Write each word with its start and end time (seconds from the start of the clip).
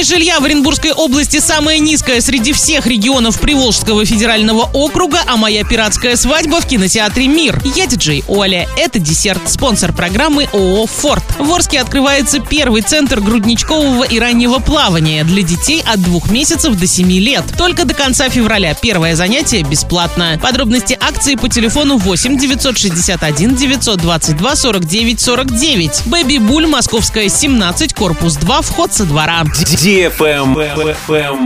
Стоимость 0.00 0.10
жилья 0.10 0.40
в 0.40 0.44
Оренбургской 0.44 0.92
области 0.92 1.40
самая 1.40 1.78
низкая 1.78 2.22
среди 2.22 2.54
всех 2.54 2.86
регионов 2.86 3.38
Приволжского 3.38 4.06
федерального 4.06 4.62
округа, 4.72 5.20
а 5.26 5.36
моя 5.36 5.62
пиратская 5.62 6.16
свадьба 6.16 6.62
в 6.62 6.66
кинотеатре 6.66 7.28
«Мир». 7.28 7.60
Я 7.76 7.86
диджей 7.86 8.24
Оля. 8.26 8.66
Это 8.78 8.98
десерт. 8.98 9.42
Спонсор 9.50 9.92
программы 9.92 10.48
ООО 10.54 10.86
«Форд». 10.86 11.22
В 11.38 11.52
Орске 11.52 11.80
открывается 11.80 12.40
первый 12.40 12.80
центр 12.80 13.20
грудничкового 13.20 14.04
и 14.04 14.18
раннего 14.18 14.58
плавания 14.58 15.22
для 15.22 15.42
детей 15.42 15.82
от 15.86 16.00
двух 16.00 16.30
месяцев 16.30 16.78
до 16.78 16.86
7 16.86 17.10
лет. 17.12 17.44
Только 17.58 17.84
до 17.84 17.92
конца 17.92 18.30
февраля. 18.30 18.74
Первое 18.74 19.16
занятие 19.16 19.62
бесплатно. 19.64 20.38
Подробности 20.42 20.96
акции 20.98 21.34
по 21.34 21.50
телефону 21.50 21.98
8 21.98 22.38
961 22.38 23.54
922 23.54 24.56
49 24.56 25.20
49. 25.20 26.02
Бэби 26.06 26.38
Буль, 26.38 26.66
Московская, 26.66 27.28
17, 27.28 27.92
корпус 27.92 28.36
2, 28.36 28.62
вход 28.62 28.94
со 28.94 29.04
двора. 29.04 29.44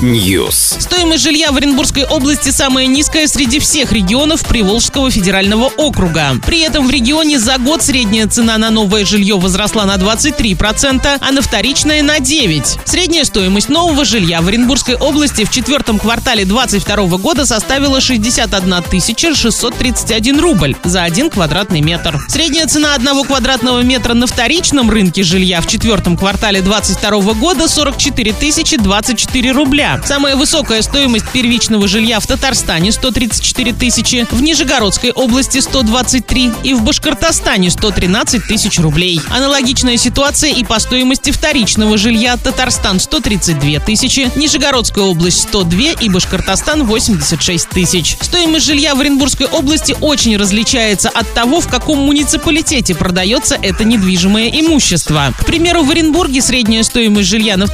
News. 0.00 0.80
Стоимость 0.80 1.24
жилья 1.24 1.50
в 1.50 1.56
Оренбургской 1.56 2.04
области 2.04 2.50
самая 2.50 2.86
низкая 2.86 3.26
среди 3.26 3.58
всех 3.58 3.90
регионов 3.90 4.46
Приволжского 4.46 5.10
федерального 5.10 5.64
округа. 5.64 6.36
При 6.46 6.60
этом 6.60 6.86
в 6.86 6.90
регионе 6.90 7.40
за 7.40 7.58
год 7.58 7.82
средняя 7.82 8.28
цена 8.28 8.56
на 8.56 8.70
новое 8.70 9.04
жилье 9.04 9.36
возросла 9.36 9.86
на 9.86 9.96
23%, 9.96 11.18
а 11.20 11.32
на 11.32 11.42
вторичное 11.42 12.00
на 12.04 12.18
9%. 12.18 12.78
Средняя 12.84 13.24
стоимость 13.24 13.70
нового 13.70 14.04
жилья 14.04 14.40
в 14.40 14.46
Оренбургской 14.46 14.94
области 14.94 15.44
в 15.44 15.50
четвертом 15.50 15.98
квартале 15.98 16.44
2022 16.44 17.18
года 17.18 17.44
составила 17.44 18.00
61 18.00 19.34
631 19.34 20.38
рубль 20.38 20.76
за 20.84 21.02
один 21.02 21.28
квадратный 21.28 21.80
метр. 21.80 22.16
Средняя 22.28 22.68
цена 22.68 22.94
одного 22.94 23.24
квадратного 23.24 23.80
метра 23.80 24.14
на 24.14 24.28
вторичном 24.28 24.90
рынке 24.90 25.24
жилья 25.24 25.60
в 25.60 25.66
четвертом 25.66 26.16
квартале 26.16 26.62
2022 26.62 27.34
года 27.34 27.66
44 27.66 28.27
024 28.32 29.52
рубля. 29.52 30.00
Самая 30.04 30.36
высокая 30.36 30.82
стоимость 30.82 31.28
первичного 31.30 31.88
жилья 31.88 32.20
в 32.20 32.26
Татарстане 32.26 32.92
134 32.92 33.72
тысячи, 33.72 34.26
в 34.30 34.42
Нижегородской 34.42 35.10
области 35.10 35.58
123 35.58 36.52
и 36.64 36.74
в 36.74 36.82
Башкортостане 36.82 37.70
113 37.70 38.46
тысяч 38.46 38.78
рублей. 38.78 39.20
Аналогичная 39.30 39.96
ситуация 39.96 40.50
и 40.52 40.64
по 40.64 40.78
стоимости 40.78 41.30
вторичного 41.30 41.98
жилья 41.98 42.36
Татарстан 42.36 43.00
132 43.00 43.80
тысячи, 43.80 44.30
Нижегородская 44.36 45.04
область 45.04 45.42
102 45.42 45.92
и 46.00 46.08
Башкортостан 46.08 46.84
86 46.84 47.68
тысяч. 47.68 48.16
Стоимость 48.20 48.66
жилья 48.66 48.94
в 48.94 49.00
Оренбургской 49.00 49.46
области 49.46 49.96
очень 50.00 50.36
различается 50.36 51.08
от 51.08 51.32
того, 51.34 51.60
в 51.60 51.68
каком 51.68 51.98
муниципалитете 51.98 52.94
продается 52.94 53.58
это 53.60 53.84
недвижимое 53.84 54.48
имущество. 54.48 55.32
К 55.38 55.46
примеру, 55.46 55.82
в 55.82 55.90
Оренбурге 55.90 56.42
средняя 56.42 56.82
стоимость 56.82 57.28
жилья 57.28 57.56
на 57.56 57.66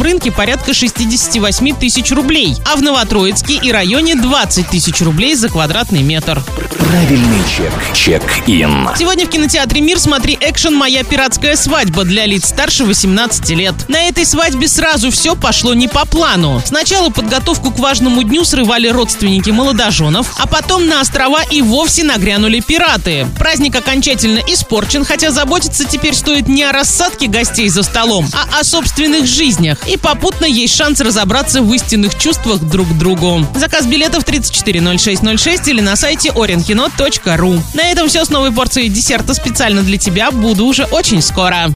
вторичном 0.00 0.02
рынке 0.02 0.32
порядка 0.32 0.74
68 0.74 1.76
тысяч 1.76 2.10
рублей, 2.10 2.56
а 2.64 2.76
в 2.76 2.82
Новотроицке 2.82 3.54
и 3.54 3.70
районе 3.70 4.16
20 4.16 4.68
тысяч 4.68 5.00
рублей 5.00 5.34
за 5.34 5.48
квадратный 5.48 6.02
метр. 6.02 6.42
Правильный 6.78 7.38
чек. 7.56 7.72
Чек-ин. 7.94 8.88
Сегодня 8.96 9.26
в 9.26 9.30
кинотеатре 9.30 9.80
«Мир» 9.80 10.00
смотри 10.00 10.36
экшен 10.40 10.74
«Моя 10.74 11.04
пиратская 11.04 11.54
свадьба» 11.54 12.04
для 12.04 12.26
лиц 12.26 12.48
старше 12.48 12.84
18 12.84 13.50
лет. 13.50 13.74
На 13.88 14.08
этой 14.08 14.24
свадьбе 14.24 14.66
сразу 14.66 15.10
все 15.10 15.36
пошло 15.36 15.74
не 15.74 15.86
по 15.86 16.04
плану. 16.04 16.60
Сначала 16.64 17.10
подготовку 17.10 17.70
к 17.70 17.78
важному 17.78 18.22
дню 18.22 18.44
срывали 18.44 18.88
родственники 18.88 19.50
молодоженов, 19.50 20.34
а 20.38 20.46
потом 20.46 20.88
на 20.88 21.00
острова 21.00 21.42
и 21.50 21.62
вовсе 21.62 22.04
нагрянули 22.04 22.60
пираты. 22.60 23.26
Праздник 23.38 23.76
окончательно 23.76 24.40
испорчен, 24.48 25.04
хотя 25.04 25.30
заботиться 25.30 25.84
теперь 25.84 26.14
стоит 26.14 26.48
не 26.48 26.64
о 26.64 26.72
рассадке 26.72 27.28
гостей 27.28 27.68
за 27.68 27.82
столом, 27.82 28.28
а 28.32 28.60
о 28.60 28.64
собственных 28.64 29.26
жизнях. 29.26 29.78
И 29.90 29.96
попутно 29.96 30.44
есть 30.44 30.76
шанс 30.76 31.00
разобраться 31.00 31.62
в 31.62 31.74
истинных 31.74 32.16
чувствах 32.16 32.60
друг 32.60 32.88
к 32.88 32.92
другу. 32.92 33.44
Заказ 33.56 33.86
билетов 33.86 34.22
340606 34.22 35.66
или 35.66 35.80
на 35.80 35.96
сайте 35.96 36.28
orinkino.ru. 36.28 37.60
На 37.74 37.82
этом 37.90 38.08
все 38.08 38.24
с 38.24 38.30
новой 38.30 38.52
порцией 38.52 38.88
десерта 38.88 39.34
специально 39.34 39.82
для 39.82 39.98
тебя. 39.98 40.30
Буду 40.30 40.66
уже 40.66 40.84
очень 40.84 41.20
скоро. 41.20 41.68